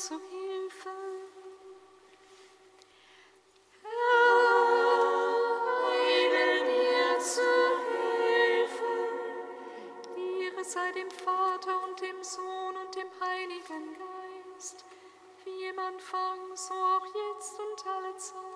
[0.00, 0.88] zu Hilfe.
[3.82, 3.92] Herr,
[6.64, 7.50] mir zu
[7.90, 8.94] Hilfe.
[10.16, 14.86] Ihre sei dem Vater und dem Sohn und dem Heiligen Geist,
[15.44, 18.49] wie im Anfang, so auch jetzt und alle Zeit.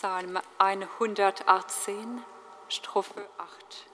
[0.00, 2.24] Psalm 118,
[2.70, 3.89] Strophe 8.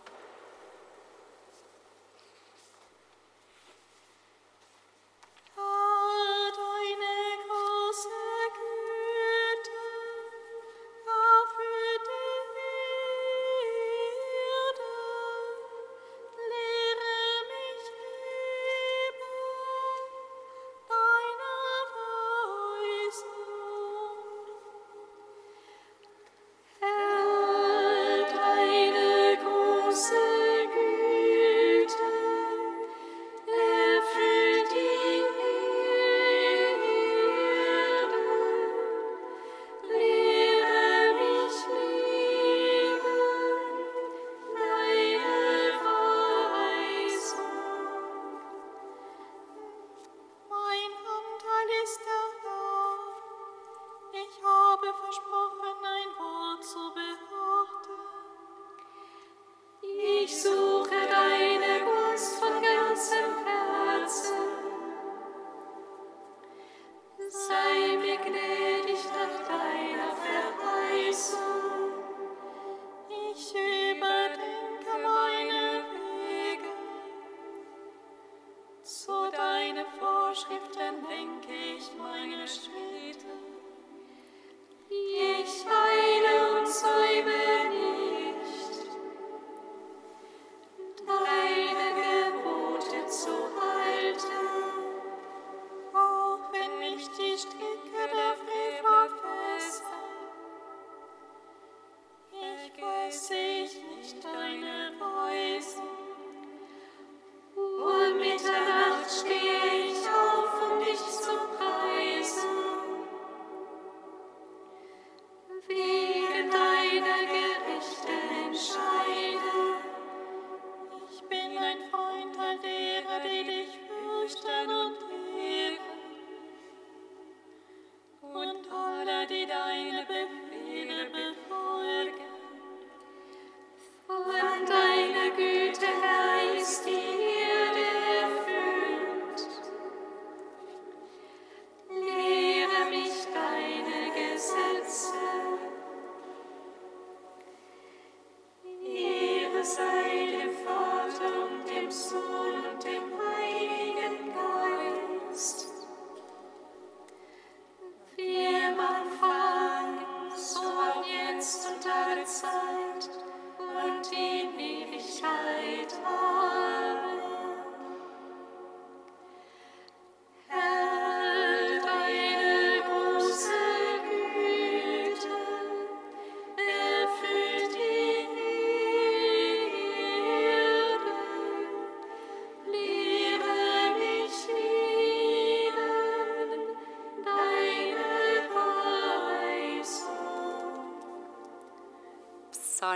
[149.67, 150.16] as I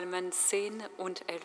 [0.01, 1.43] Psalmen 10 und 11.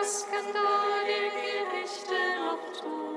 [0.00, 2.14] was kann da der Gerechte
[2.44, 3.07] noch tun?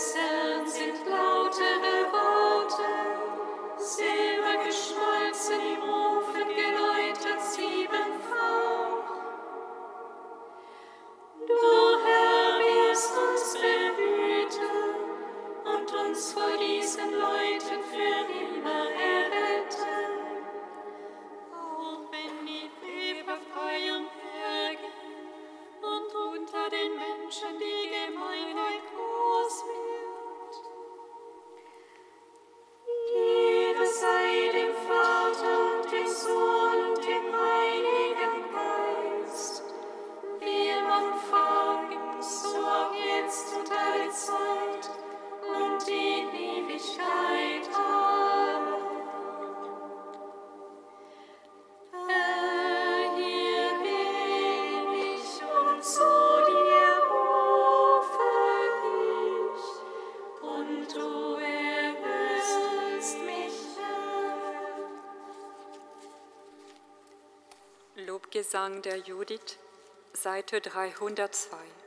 [0.00, 0.29] blessed.
[68.52, 69.58] Lobgesang der Judith,
[70.12, 71.79] Seite 302.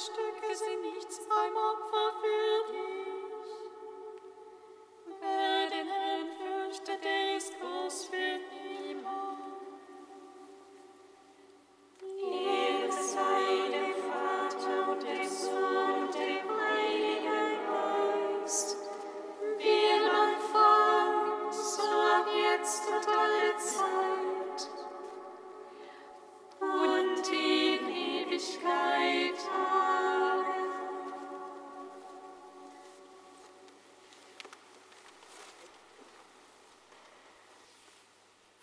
[0.00, 2.39] Fettstücke sind nichts beim Opfer für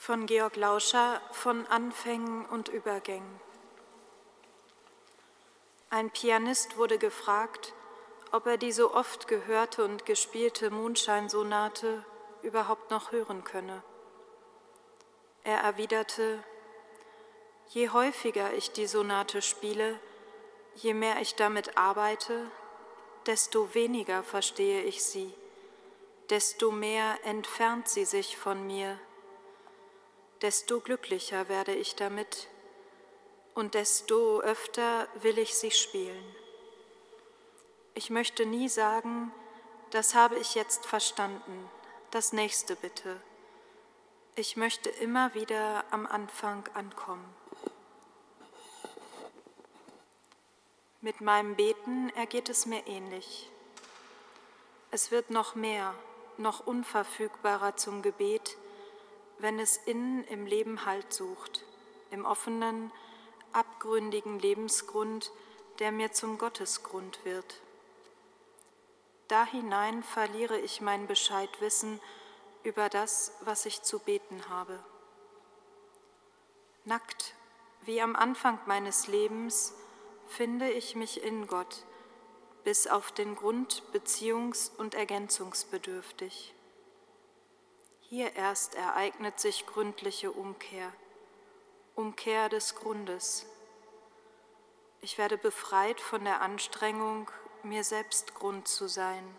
[0.08, 3.42] Von Georg Lauscher von Anfängen und Übergängen.
[5.90, 7.74] Ein Pianist wurde gefragt,
[8.32, 12.06] ob er die so oft gehörte und gespielte Mondscheinsonate
[12.42, 13.84] überhaupt noch hören könne.
[15.44, 16.42] Er erwiderte,
[17.68, 20.00] je häufiger ich die Sonate spiele,
[20.76, 22.50] je mehr ich damit arbeite,
[23.26, 25.34] desto weniger verstehe ich sie,
[26.30, 28.98] desto mehr entfernt sie sich von mir,
[30.42, 32.48] desto glücklicher werde ich damit
[33.54, 36.36] und desto öfter will ich sie spielen.
[37.96, 39.32] Ich möchte nie sagen,
[39.90, 41.70] das habe ich jetzt verstanden,
[42.12, 43.20] das nächste bitte.
[44.36, 47.34] Ich möchte immer wieder am Anfang ankommen.
[51.02, 53.50] Mit meinem Beten ergeht es mir ähnlich.
[54.92, 55.96] Es wird noch mehr,
[56.38, 58.58] noch unverfügbarer zum Gebet,
[59.40, 61.64] wenn es innen im Leben Halt sucht,
[62.12, 62.92] im offenen,
[63.54, 65.32] abgründigen Lebensgrund,
[65.80, 67.62] der mir zum Gottesgrund wird.
[69.28, 72.00] Da hinein verliere ich mein Bescheidwissen
[72.64, 74.80] über das, was ich zu beten habe.
[76.86, 77.34] Nackt,
[77.82, 79.74] wie am Anfang meines Lebens,
[80.28, 81.84] finde ich mich in Gott,
[82.64, 86.54] bis auf den Grund beziehungs- und ergänzungsbedürftig.
[88.10, 90.94] Hier erst ereignet sich gründliche Umkehr,
[91.94, 93.46] Umkehr des Grundes.
[95.02, 97.30] Ich werde befreit von der Anstrengung,
[97.64, 99.38] mir selbst Grund zu sein,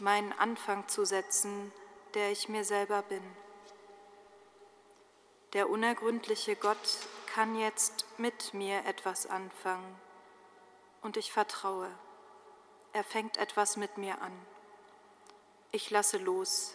[0.00, 1.72] meinen Anfang zu setzen,
[2.12, 3.24] der ich mir selber bin.
[5.54, 9.98] Der unergründliche Gott kann jetzt mit mir etwas anfangen
[11.00, 11.88] und ich vertraue.
[12.92, 14.46] Er fängt etwas mit mir an.
[15.70, 16.74] Ich lasse los,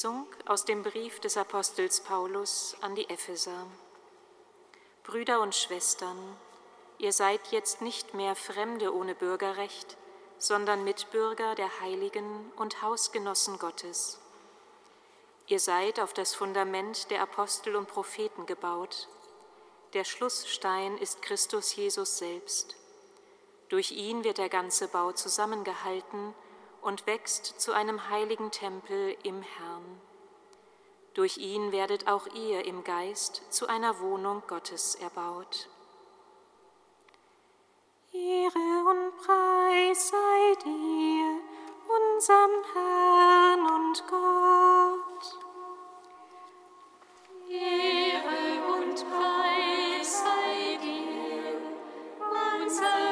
[0.00, 3.66] Lesung aus dem Brief des Apostels Paulus an die Epheser.
[5.02, 6.16] Brüder und Schwestern,
[6.96, 9.98] ihr seid jetzt nicht mehr Fremde ohne Bürgerrecht,
[10.38, 14.18] sondern Mitbürger der Heiligen und Hausgenossen Gottes.
[15.48, 19.06] Ihr seid auf das Fundament der Apostel und Propheten gebaut.
[19.92, 22.74] Der Schlussstein ist Christus Jesus selbst.
[23.68, 26.32] Durch ihn wird der ganze Bau zusammengehalten
[26.82, 30.00] und wächst zu einem heiligen Tempel im Herrn.
[31.14, 35.68] Durch ihn werdet auch ihr im Geist zu einer Wohnung Gottes erbaut.
[38.12, 41.40] Ehre und Preis sei dir,
[41.88, 45.38] unserem Herrn und Gott.
[47.48, 51.60] Ehre und Preis sei dir,
[52.62, 53.09] unserem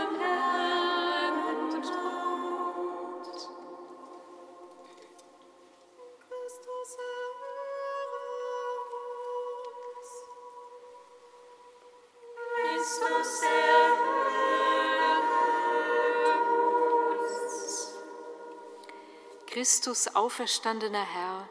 [19.58, 21.48] Christus auferstandener Herr,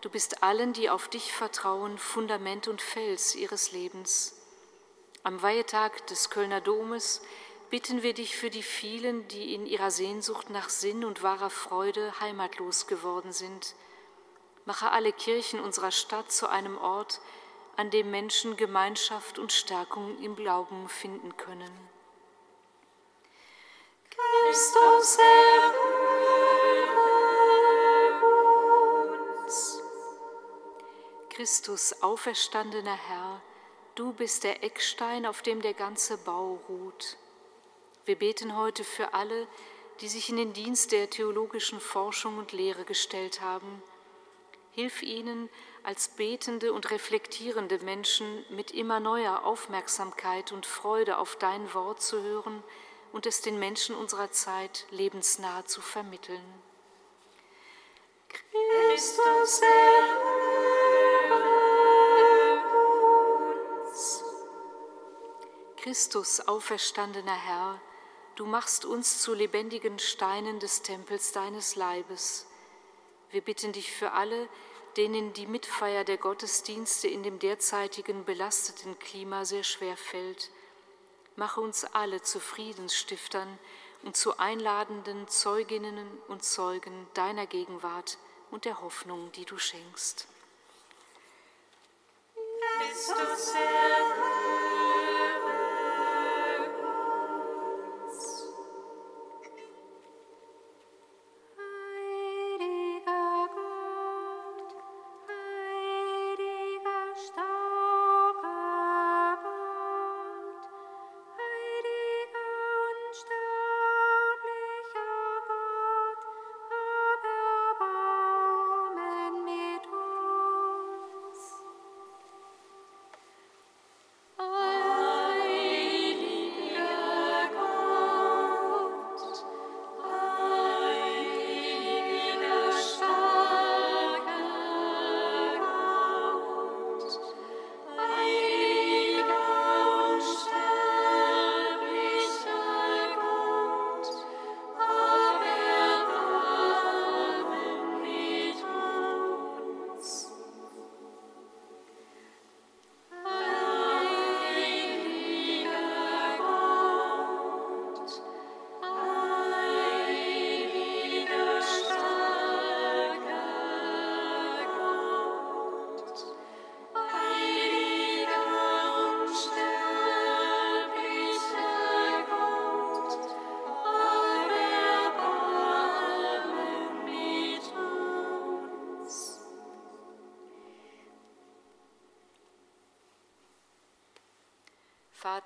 [0.00, 4.40] du bist allen, die auf dich vertrauen, Fundament und Fels ihres Lebens.
[5.24, 7.20] Am Weihetag des Kölner Domes
[7.68, 12.18] bitten wir dich für die vielen, die in ihrer Sehnsucht nach Sinn und wahrer Freude
[12.18, 13.74] heimatlos geworden sind.
[14.64, 17.20] Mache alle Kirchen unserer Stadt zu einem Ort,
[17.80, 21.88] an dem Menschen Gemeinschaft und Stärkung im Glauben finden können.
[24.10, 25.80] Christus erhöre
[29.42, 29.80] uns.
[31.30, 33.40] Christus, auferstandener Herr,
[33.94, 37.16] du bist der Eckstein, auf dem der ganze Bau ruht.
[38.04, 39.48] Wir beten heute für alle,
[40.02, 43.82] die sich in den Dienst der theologischen Forschung und Lehre gestellt haben.
[44.72, 45.48] Hilf ihnen,
[45.82, 52.22] als betende und reflektierende Menschen mit immer neuer Aufmerksamkeit und Freude auf dein Wort zu
[52.22, 52.62] hören
[53.12, 56.44] und es den Menschen unserer Zeit lebensnah zu vermitteln.
[58.28, 60.60] Christus erhöre
[63.86, 64.24] uns.
[65.76, 67.80] Christus, auferstandener Herr,
[68.36, 72.46] du machst uns zu lebendigen Steinen des Tempels deines Leibes.
[73.30, 74.48] Wir bitten dich für alle,
[74.96, 80.50] denen die Mitfeier der Gottesdienste in dem derzeitigen belasteten Klima sehr schwer fällt.
[81.36, 83.58] Mache uns alle zu Friedensstiftern
[84.02, 88.18] und zu einladenden Zeuginnen und Zeugen deiner Gegenwart
[88.50, 90.26] und der Hoffnung, die du schenkst.
[92.80, 94.59] Christus erhöre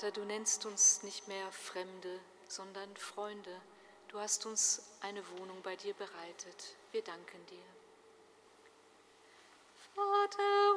[0.04, 3.58] Vater, du nennst uns nicht mehr Fremde, sondern Freunde.
[4.08, 6.76] Du hast uns eine Wohnung bei dir bereitet.
[6.92, 7.64] Wir danken dir.
[9.94, 10.74] Vater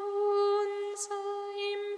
[0.94, 1.16] unser
[1.74, 1.97] im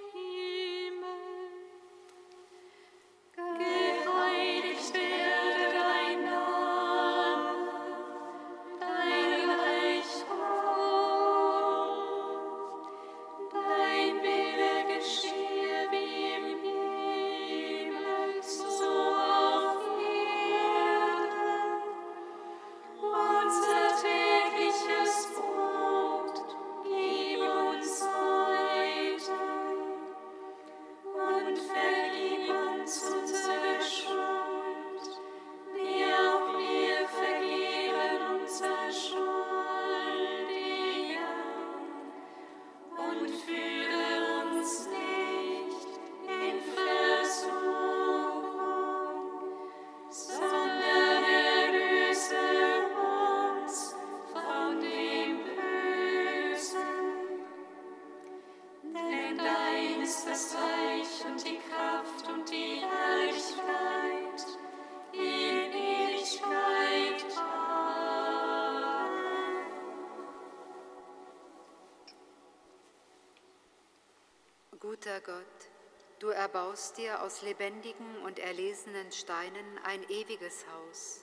[76.80, 81.20] erbaust dir aus lebendigen und erlesenen Steinen ein ewiges Haus.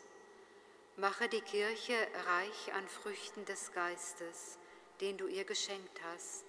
[0.99, 4.59] Mache die Kirche reich an Früchten des Geistes,
[5.01, 6.45] den du ihr geschenkt hast,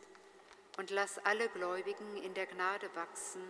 [0.77, 3.41] und lass alle Gläubigen in der Gnade wachsen,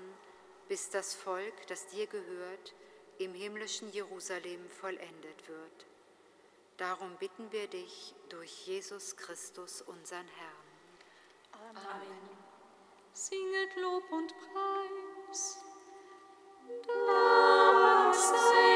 [0.68, 2.76] bis das Volk, das dir gehört,
[3.18, 5.86] im himmlischen Jerusalem vollendet wird.
[6.78, 10.68] Darum bitten wir dich durch Jesus Christus, unseren Herrn.
[13.14, 15.07] Singet Lob und Preis.
[15.28, 15.58] Dank
[18.16, 18.67] sei